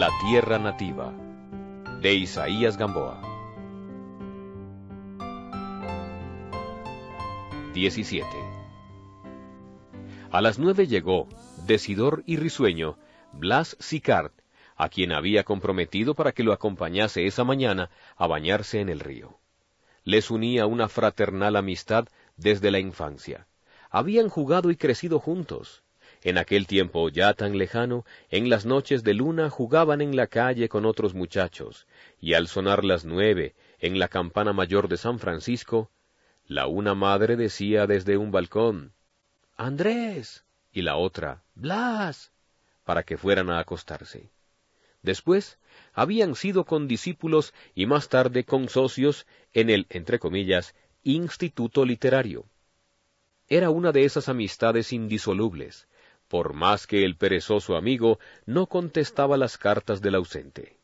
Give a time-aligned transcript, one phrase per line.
[0.00, 1.12] La tierra nativa
[2.00, 3.20] de Isaías Gamboa
[7.74, 8.26] 17
[10.30, 11.28] A las nueve llegó,
[11.66, 12.96] decidor y risueño,
[13.34, 14.32] Blas Sicard,
[14.74, 19.38] a quien había comprometido para que lo acompañase esa mañana a bañarse en el río.
[20.04, 23.48] Les unía una fraternal amistad desde la infancia.
[23.90, 25.82] Habían jugado y crecido juntos.
[26.22, 30.68] En aquel tiempo ya tan lejano, en las noches de luna jugaban en la calle
[30.68, 31.86] con otros muchachos,
[32.20, 35.90] y al sonar las nueve, en la campana mayor de San Francisco,
[36.46, 38.92] la una madre decía desde un balcón,
[39.56, 42.32] Andrés, y la otra, Blas,
[42.84, 44.30] para que fueran a acostarse.
[45.02, 45.58] Después,
[45.94, 52.44] habían sido condiscípulos y más tarde con socios en el, entre comillas, Instituto Literario.
[53.48, 55.88] Era una de esas amistades indisolubles,
[56.30, 60.76] por más que el perezoso amigo no contestaba las cartas del ausente.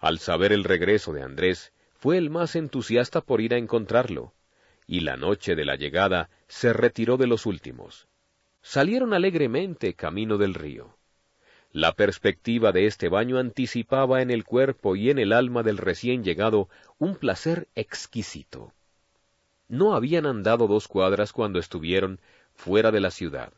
[0.00, 4.32] Al saber el regreso de Andrés, fue el más entusiasta por ir a encontrarlo,
[4.88, 8.08] y la noche de la llegada se retiró de los últimos.
[8.60, 10.96] Salieron alegremente camino del río.
[11.70, 16.24] La perspectiva de este baño anticipaba en el cuerpo y en el alma del recién
[16.24, 18.72] llegado un placer exquisito.
[19.68, 22.18] No habían andado dos cuadras cuando estuvieron
[22.54, 23.52] fuera de la ciudad,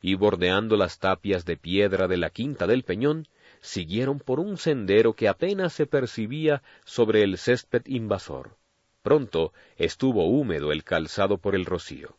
[0.00, 3.26] y bordeando las tapias de piedra de la quinta del Peñón,
[3.60, 8.56] siguieron por un sendero que apenas se percibía sobre el césped invasor.
[9.02, 12.16] Pronto estuvo húmedo el calzado por el rocío.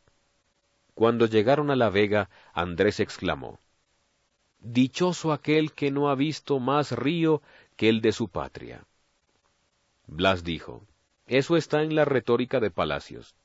[0.94, 3.60] Cuando llegaron a la vega, Andrés exclamó,
[4.60, 7.42] Dichoso aquel que no ha visto más río
[7.78, 8.84] que el de su patria.
[10.08, 10.84] Blas dijo,
[11.28, 13.36] Eso está en la retórica de Palacios.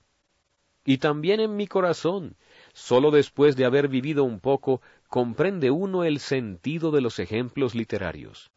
[0.85, 2.37] Y también en mi corazón,
[2.75, 8.51] sólo después de haber vivido un poco, comprende uno el sentido de los ejemplos literarios.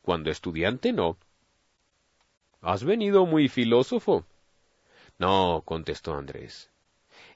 [0.00, 1.18] Cuando estudiante no.
[2.62, 4.24] ¿Has venido muy filósofo?
[5.18, 6.70] No, contestó Andrés.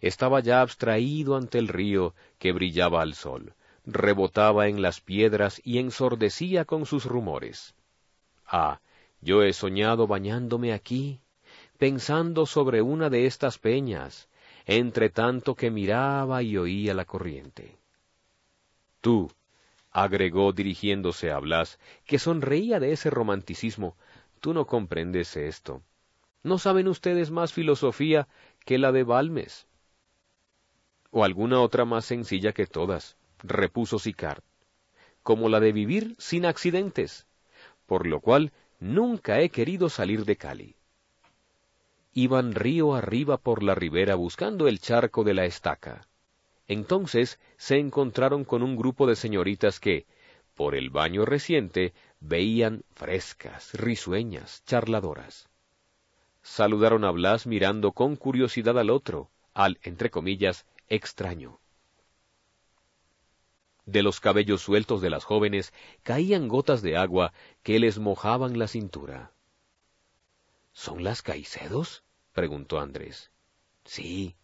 [0.01, 3.55] Estaba ya abstraído ante el río que brillaba al sol
[3.85, 7.75] rebotaba en las piedras y ensordecía con sus rumores.
[8.47, 8.81] Ah,
[9.21, 11.21] yo he soñado bañándome aquí,
[11.79, 14.29] pensando sobre una de estas peñas,
[14.67, 17.77] entre tanto que miraba y oía la corriente.
[19.01, 19.31] Tú,
[19.91, 23.97] agregó dirigiéndose a Blas, que sonreía de ese romanticismo,
[24.41, 25.83] tú no comprendes esto.
[26.43, 28.27] ¿No saben ustedes más filosofía
[28.65, 29.67] que la de Balmes?
[31.11, 34.43] O alguna otra más sencilla que todas repuso Sicard,
[35.23, 37.27] como la de vivir sin accidentes,
[37.87, 40.77] por lo cual nunca he querido salir de Cali.
[42.15, 46.09] Iban río arriba por la ribera buscando el charco de la estaca.
[46.69, 50.07] Entonces se encontraron con un grupo de señoritas que,
[50.55, 55.49] por el baño reciente, veían frescas, risueñas, charladoras.
[56.43, 61.61] Saludaron a Blas mirando con curiosidad al otro, al, entre comillas, extraño.
[63.87, 65.73] De los cabellos sueltos de las jóvenes
[66.03, 69.33] caían gotas de agua que les mojaban la cintura.
[70.73, 72.03] ¿Son las Caicedos?
[72.33, 73.31] preguntó Andrés.
[73.85, 74.37] Sí,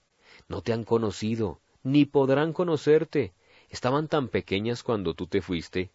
[0.46, 3.34] no te han conocido, ni podrán conocerte.
[3.70, 5.90] Estaban tan pequeñas cuando tú te fuiste.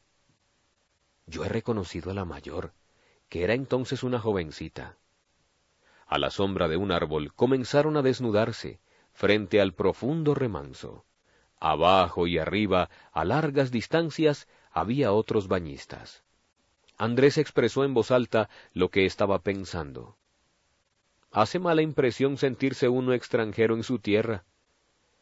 [1.28, 2.74] Yo he reconocido a la mayor,
[3.30, 4.98] que era entonces una jovencita.
[6.08, 8.80] A la sombra de un árbol comenzaron a desnudarse,
[9.14, 11.06] frente al profundo remanso.
[11.60, 16.24] Abajo y arriba, a largas distancias, había otros bañistas.
[16.98, 20.18] Andrés expresó en voz alta lo que estaba pensando.
[21.34, 24.46] Hace mala impresión sentirse uno extranjero en su tierra.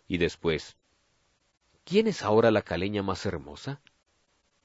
[0.09, 0.75] Y después,
[1.85, 3.79] ¿quién es ahora la caleña más hermosa?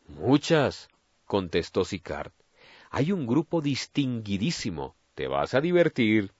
[0.08, 0.88] Muchas,
[1.24, 2.32] contestó Sicard.
[2.90, 4.96] Hay un grupo distinguidísimo.
[5.14, 6.32] Te vas a divertir.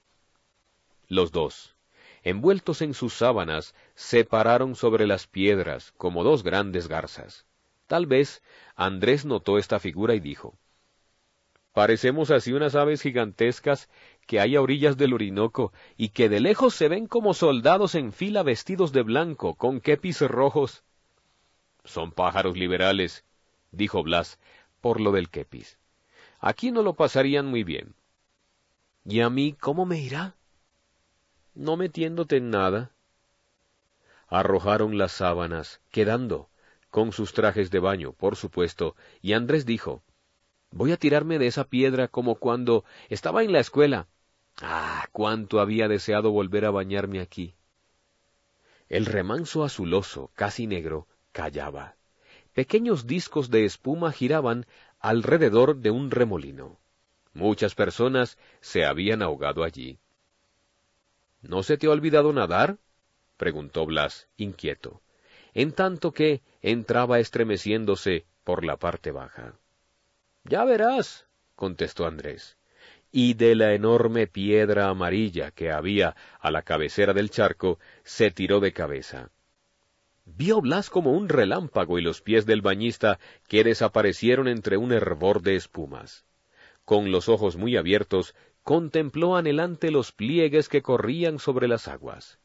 [1.07, 1.77] Los dos,
[2.25, 7.47] envueltos en sus sábanas, se pararon sobre las piedras como dos grandes garzas.
[7.87, 8.43] Tal vez
[8.75, 10.59] Andrés notó esta figura y dijo,
[11.77, 13.91] Parecemos así unas aves gigantescas
[14.27, 18.13] que hay a orillas del Orinoco y que de lejos se ven como soldados en
[18.13, 20.85] fila vestidos de blanco, con kepis rojos.
[21.85, 23.25] Son pájaros liberales,
[23.71, 24.39] dijo Blas,
[24.81, 25.79] por lo del kepis.
[26.41, 27.95] Aquí no lo pasarían muy bien.
[29.05, 30.37] ¿Y a mí cómo me irá?
[31.57, 32.93] no metiéndote en nada.
[34.29, 36.51] Arrojaron las sábanas, quedando,
[36.91, 40.03] con sus trajes de baño, por supuesto, y Andrés dijo,
[40.71, 44.09] Voy a tirarme de esa piedra como cuando estaba en la escuela.
[44.63, 47.55] Ah, cuánto había deseado volver a bañarme aquí.
[48.89, 51.97] El remanso azuloso, casi negro, callaba.
[52.55, 54.65] pequeños discos de espuma giraban
[54.99, 56.79] alrededor de un remolino.
[57.35, 59.99] Muchas personas se habían ahogado allí.
[61.43, 62.79] ¿No se te ha olvidado nadar?
[63.37, 65.03] preguntó Blas, inquieto,
[65.53, 69.59] en tanto que entraba estremeciéndose por la parte baja.
[70.45, 71.27] Ya verás,
[71.57, 72.56] contestó Andrés,
[73.19, 78.61] y de la enorme piedra amarilla que había a la cabecera del charco se tiró
[78.61, 79.31] de cabeza.
[80.27, 83.19] Vio Blas como un relámpago y los pies del bañista
[83.49, 86.27] que desaparecieron entre un hervor de espumas.
[86.85, 92.39] Con los ojos muy abiertos, contempló anhelante los pliegues que corrían sobre las aguas.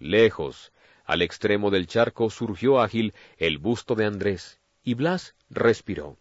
[0.00, 0.72] Lejos,
[1.04, 6.18] al extremo del charco, surgió ágil el busto de Andrés, y Blas respiró.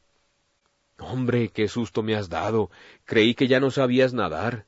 [0.99, 2.69] Hombre, qué susto me has dado.
[3.05, 4.65] Creí que ya no sabías nadar.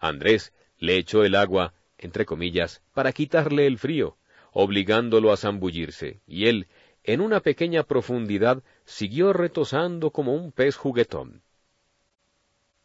[0.00, 4.18] Andrés le echó el agua, entre comillas, para quitarle el frío,
[4.52, 6.68] obligándolo a zambullirse, y él,
[7.02, 11.42] en una pequeña profundidad, siguió retosando como un pez juguetón.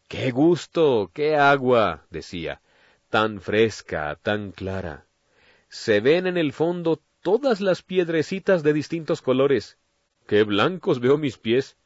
[0.08, 1.12] ¡Qué gusto!
[1.14, 2.06] ¡Qué agua!
[2.10, 2.62] decía,
[3.10, 5.06] tan fresca, tan clara.
[5.70, 9.78] Se ven en el fondo todas las piedrecitas de distintos colores.
[10.28, 11.78] ¡Qué blancos veo mis pies!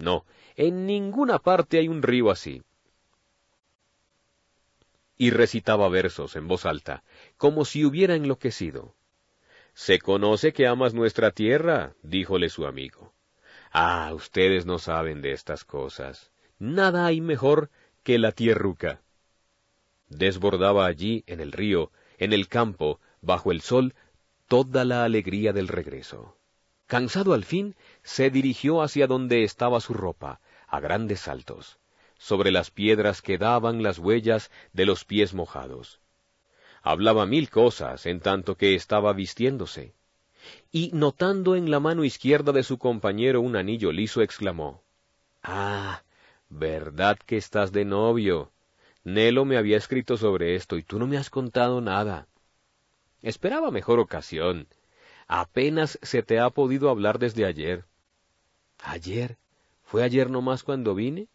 [0.00, 0.24] No,
[0.56, 2.62] en ninguna parte hay un río así.
[5.18, 7.04] Y recitaba versos en voz alta,
[7.36, 8.94] como si hubiera enloquecido.
[9.74, 13.12] Se conoce que amas nuestra tierra, díjole su amigo.
[13.72, 16.32] Ah, ustedes no saben de estas cosas.
[16.58, 17.70] Nada hay mejor
[18.02, 19.02] que la tierruca.
[20.08, 23.94] Desbordaba allí, en el río, en el campo, bajo el sol,
[24.48, 26.39] toda la alegría del regreso.
[26.90, 31.78] Cansado al fin, se dirigió hacia donde estaba su ropa, a grandes saltos.
[32.18, 36.00] Sobre las piedras quedaban las huellas de los pies mojados.
[36.82, 39.94] Hablaba mil cosas en tanto que estaba vistiéndose.
[40.72, 44.82] Y notando en la mano izquierda de su compañero un anillo liso, exclamó
[45.44, 46.02] Ah,
[46.48, 48.50] verdad que estás de novio.
[49.04, 52.26] Nelo me había escrito sobre esto y tú no me has contado nada.
[53.22, 54.66] Esperaba mejor ocasión.
[55.32, 57.84] Apenas se te ha podido hablar desde ayer.
[58.82, 59.38] ¿Ayer?
[59.84, 61.28] ¿Fue ayer nomás cuando vine?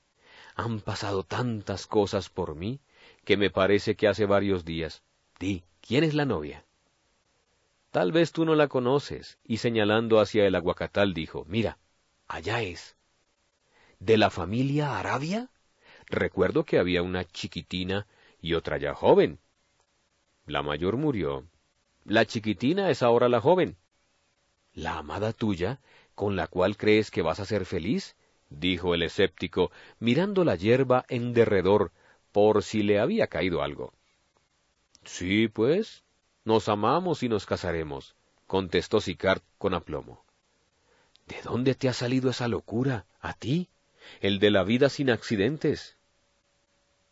[0.56, 2.81] Han pasado tantas cosas por mí
[3.24, 5.01] que me parece que hace varios días.
[5.39, 6.65] Di, ¿quién es la novia?
[7.92, 11.77] Tal vez tú no la conoces, y señalando hacia el aguacatal dijo, mira,
[12.27, 12.98] allá es.
[14.00, 15.50] ¿De la familia Arabia?
[16.07, 18.07] Recuerdo que había una chiquitina
[18.41, 19.39] y otra ya joven.
[20.48, 21.48] La mayor murió.
[22.03, 23.77] La chiquitina es ahora la joven.
[24.75, 25.80] ¿La amada tuya,
[26.13, 28.16] con la cual crees que vas a ser feliz?
[28.50, 31.92] dijo el escéptico, mirando la hierba en derredor,
[32.31, 33.94] por si le había caído algo.
[35.06, 36.04] Sí, pues,
[36.44, 38.16] nos amamos y nos casaremos,
[38.48, 40.25] contestó Sicard con aplomo.
[41.25, 43.06] ¿De dónde te ha salido esa locura?
[43.22, 43.69] ¿A ti?
[44.19, 45.98] El de la vida sin accidentes.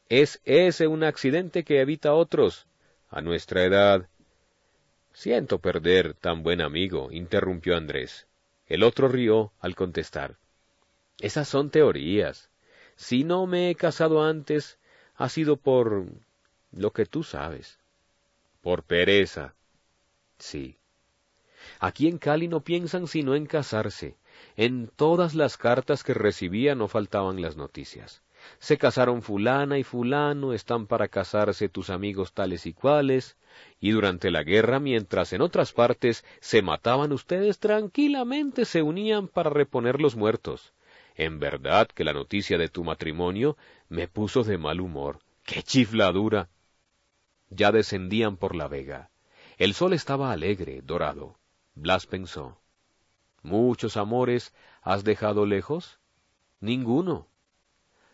[0.10, 2.68] Es ese un accidente que evita otros.
[3.10, 4.10] A nuestra edad.
[5.14, 8.26] Siento perder tan buen amigo, interrumpió Andrés.
[8.66, 10.38] El otro rió al contestar.
[11.20, 12.50] Esas son teorías.
[12.96, 14.80] Si no me he casado antes,
[15.16, 16.06] ha sido por
[16.72, 17.80] lo que tú sabes.
[18.62, 19.54] Por pereza.
[20.40, 20.78] Sí.
[21.80, 24.18] Aquí en Cali no piensan sino en casarse.
[24.56, 28.23] En todas las cartas que recibía no faltaban las noticias.
[28.60, 33.38] Se casaron fulana y fulano, están para casarse tus amigos tales y cuales,
[33.80, 39.50] y durante la guerra, mientras en otras partes se mataban ustedes, tranquilamente se unían para
[39.50, 40.74] reponer los muertos.
[41.16, 43.58] En verdad que la noticia de tu matrimonio
[43.90, 45.20] me puso de mal humor.
[45.46, 46.50] ¡Qué chifladura!
[47.50, 49.12] Ya descendían por la vega.
[49.58, 51.38] El sol estaba alegre, dorado.
[51.76, 52.60] Blas pensó.
[53.44, 56.00] ¿Muchos amores has dejado lejos?
[56.60, 57.28] Ninguno.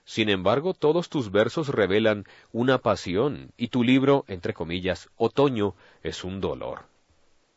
[0.09, 6.23] Sin embargo, todos tus versos revelan una pasión, y tu libro, entre comillas, Otoño, es
[6.23, 6.85] un dolor.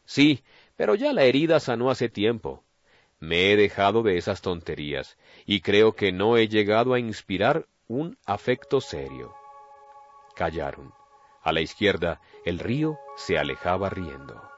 [0.05, 0.45] Sí,
[0.77, 2.63] pero ya la herida sanó hace tiempo.
[3.21, 5.17] Me he dejado de esas tonterías,
[5.47, 9.35] y creo que no he llegado a inspirar un afecto serio.
[10.37, 10.93] Callaron.
[11.43, 14.52] A la izquierda, el río se alejaba riendo.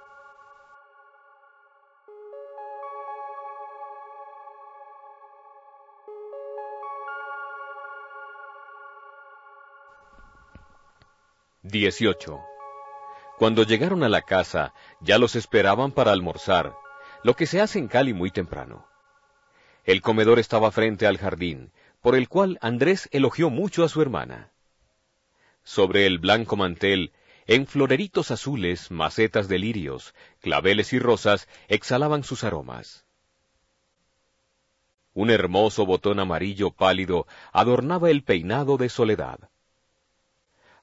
[11.65, 12.45] 18.
[13.39, 16.77] Cuando llegaron a la casa, ya los esperaban para almorzar,
[17.23, 18.87] lo que se hace en Cali muy temprano.
[19.85, 24.53] El comedor estaba frente al jardín, por el cual Andrés elogió mucho a su hermana.
[25.63, 27.15] Sobre el blanco mantel,
[27.47, 33.07] en floreritos azules, macetas de lirios, claveles y rosas exhalaban sus aromas.
[35.15, 39.49] Un hermoso botón amarillo pálido adornaba el peinado de Soledad.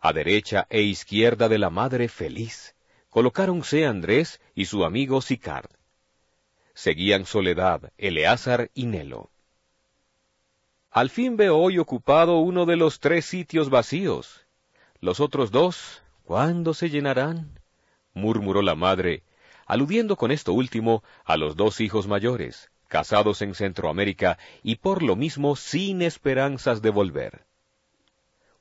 [0.04, 2.76] A derecha e izquierda de la madre feliz,
[3.12, 5.70] colocáronse Andrés y su amigo Sicard.
[6.74, 9.30] Seguían Soledad, Eleazar y Nelo.
[10.90, 14.48] Al fin veo hoy ocupado uno de los tres sitios vacíos.
[15.00, 17.60] Los otros dos, ¿cuándo se llenarán?
[18.16, 19.24] murmuró la madre,
[19.68, 25.16] aludiendo con esto último a los dos hijos mayores, casados en Centroamérica y por lo
[25.16, 27.46] mismo sin esperanzas de volver.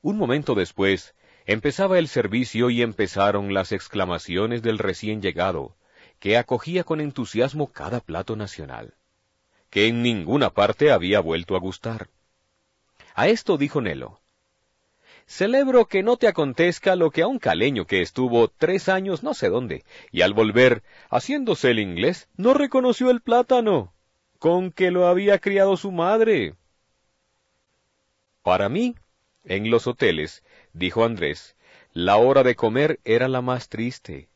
[0.03, 5.75] Un momento después, empezaba el servicio y empezaron las exclamaciones del recién llegado,
[6.19, 8.93] que acogía con entusiasmo cada plato nacional,
[9.69, 12.09] que en ninguna parte había vuelto a gustar.
[13.15, 14.21] A esto dijo Nelo,
[15.25, 19.33] Celebro que no te acontezca lo que a un caleño que estuvo tres años no
[19.33, 23.93] sé dónde, y al volver, haciéndose el inglés, no reconoció el plátano,
[24.39, 26.55] con que lo había criado su madre.
[28.43, 28.95] Para mí,
[29.43, 30.43] en los hoteles,
[30.73, 31.55] dijo Andrés,
[31.93, 34.29] la hora de comer era la más triste.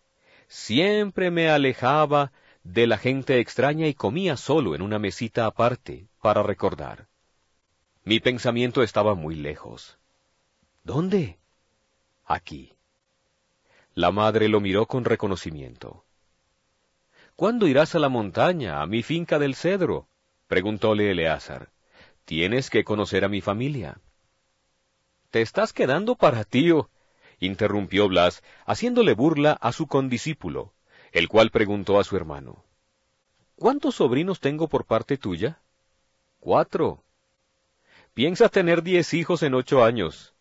[0.48, 2.32] Siempre me alejaba
[2.64, 7.08] de la gente extraña y comía solo en una mesita aparte, para recordar.
[8.04, 9.98] Mi pensamiento estaba muy lejos.
[10.84, 11.38] ¿Dónde?
[12.26, 12.74] Aquí.
[13.94, 16.06] La madre lo miró con reconocimiento.
[17.36, 20.08] ¿Cuándo irás a la montaña, a mi finca del cedro?
[20.48, 21.70] preguntóle Eleazar.
[22.26, 24.00] Tienes que conocer a mi familia.
[25.36, 26.90] Te estás quedando para tío,
[27.40, 30.74] interrumpió Blas, haciéndole burla a su condiscípulo,
[31.12, 32.64] el cual preguntó a su hermano.
[33.58, 35.60] ¿Cuántos sobrinos tengo por parte tuya?
[36.40, 37.04] Cuatro.
[38.14, 40.34] Piensas tener diez hijos en ocho años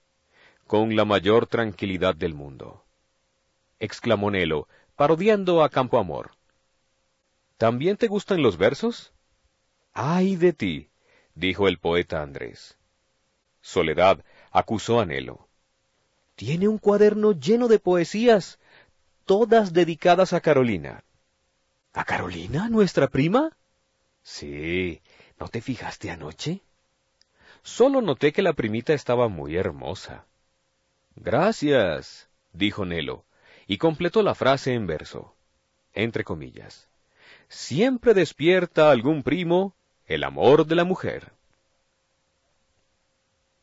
[0.69, 2.85] con la mayor tranquilidad del mundo.
[3.81, 6.37] exclamó Nelo, parodiando a Campo Amor.
[7.57, 9.13] ¿También te gustan los versos?
[9.93, 10.91] ¡Ay de ti!
[11.35, 12.79] dijo el poeta Andrés.
[13.61, 14.23] Soledad
[14.55, 15.49] acusó a Nelo.
[16.37, 18.59] Tiene un cuaderno lleno de poesías,
[19.27, 21.05] todas dedicadas a Carolina.
[21.93, 23.51] ¿A Carolina, nuestra prima?
[24.23, 25.03] Sí.
[25.39, 26.61] ¿No te fijaste anoche?
[27.63, 30.25] Solo noté que la primita estaba muy hermosa.
[31.17, 33.25] Gracias, dijo Nelo,
[33.67, 35.35] y completó la frase en verso,
[35.93, 36.89] entre comillas.
[37.49, 39.75] Siempre despierta algún primo
[40.07, 41.34] el amor de la mujer.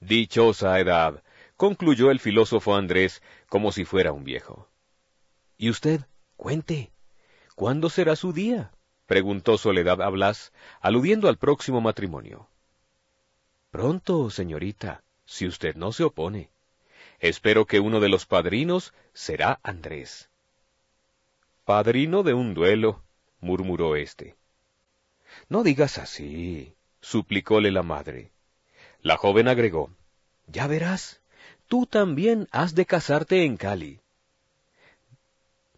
[0.01, 1.23] Dichosa edad,
[1.55, 4.67] concluyó el filósofo Andrés como si fuera un viejo.
[5.57, 6.01] ¿Y usted?
[6.35, 6.91] Cuente.
[7.53, 8.71] ¿Cuándo será su día?
[9.05, 12.49] preguntó Soledad a Blas, aludiendo al próximo matrimonio.
[13.69, 16.49] Pronto, señorita, si usted no se opone.
[17.19, 20.31] Espero que uno de los padrinos será Andrés.
[21.63, 23.03] Padrino de un duelo,
[23.39, 24.35] murmuró éste.
[25.47, 28.31] No digas así, suplicóle la madre.
[29.03, 29.91] La joven agregó,
[30.47, 31.21] Ya verás,
[31.67, 33.99] tú también has de casarte en Cali.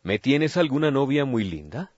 [0.01, 1.91] ¿Me tienes alguna novia muy linda?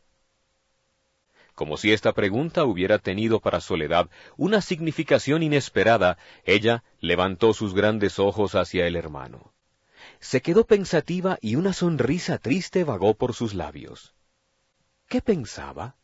[1.56, 8.20] Como si esta pregunta hubiera tenido para Soledad una significación inesperada, ella levantó sus grandes
[8.20, 9.54] ojos hacia el hermano.
[10.20, 14.14] Se quedó pensativa y una sonrisa triste vagó por sus labios.
[15.08, 15.96] ¿Qué pensaba?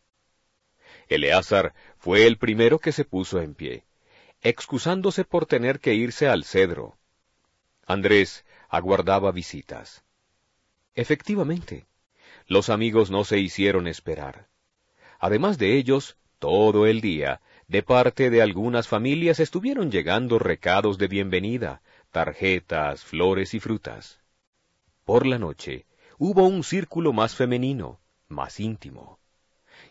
[1.09, 3.83] Eleazar fue el primero que se puso en pie,
[4.41, 6.97] excusándose por tener que irse al cedro.
[7.85, 10.03] Andrés aguardaba visitas.
[10.95, 11.85] Efectivamente,
[12.47, 14.47] los amigos no se hicieron esperar.
[15.19, 21.07] Además de ellos, todo el día, de parte de algunas familias estuvieron llegando recados de
[21.07, 21.81] bienvenida,
[22.11, 24.19] tarjetas, flores y frutas.
[25.05, 25.85] Por la noche,
[26.17, 29.19] hubo un círculo más femenino, más íntimo.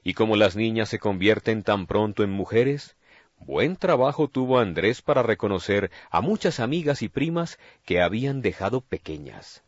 [0.02, 2.97] Y como las niñas se convierten tan pronto en mujeres,
[3.40, 9.62] buen trabajo tuvo Andrés para reconocer a muchas amigas y primas que habían dejado pequeñas.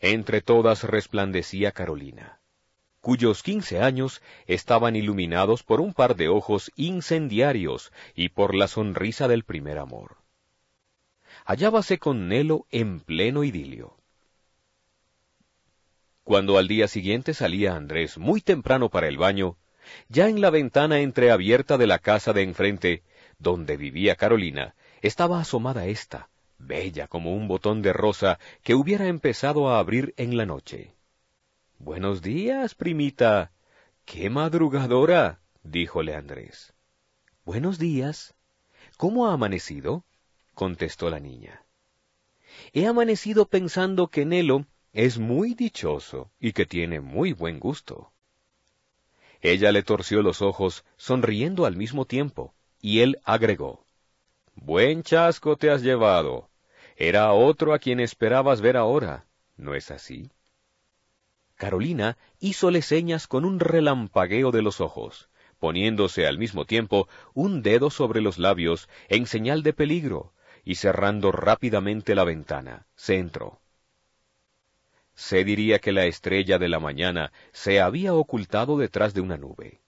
[0.00, 2.40] Entre todas resplandecía Carolina
[3.00, 9.26] cuyos quince años estaban iluminados por un par de ojos incendiarios y por la sonrisa
[9.26, 10.18] del primer amor.
[11.44, 13.96] Hallábase con Nelo en pleno idilio.
[16.24, 19.56] Cuando al día siguiente salía Andrés muy temprano para el baño,
[20.08, 23.02] ya en la ventana entreabierta de la casa de enfrente,
[23.38, 29.70] donde vivía Carolina, estaba asomada ésta, bella como un botón de rosa que hubiera empezado
[29.70, 30.94] a abrir en la noche.
[31.78, 33.52] Buenos días, primita.
[34.04, 35.40] ¡Qué madrugadora!
[35.62, 36.74] díjole Andrés.
[37.44, 38.34] Buenos días.
[38.96, 40.04] ¿Cómo ha amanecido?
[40.54, 41.64] contestó la niña.
[42.72, 48.12] He amanecido pensando que Nelo es muy dichoso y que tiene muy buen gusto.
[49.40, 53.84] Ella le torció los ojos, sonriendo al mismo tiempo, y él agregó,
[54.54, 56.50] Buen chasco te has llevado.
[56.96, 60.30] Era otro a quien esperabas ver ahora, ¿no es así?
[61.54, 67.90] Carolina hízole señas con un relampagueo de los ojos, poniéndose al mismo tiempo un dedo
[67.90, 70.32] sobre los labios en señal de peligro,
[70.64, 73.60] y cerrando rápidamente la ventana, se entró.
[75.14, 79.80] Se diría que la estrella de la mañana se había ocultado detrás de una nube.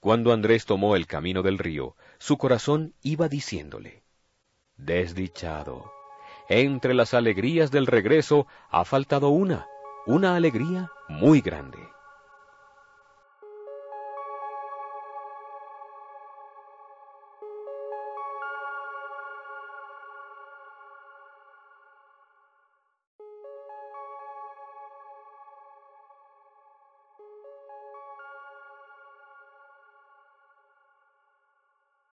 [0.00, 4.02] Cuando Andrés tomó el camino del río, su corazón iba diciéndole,
[4.76, 5.90] Desdichado,
[6.48, 9.66] entre las alegrías del regreso ha faltado una,
[10.06, 11.78] una alegría muy grande.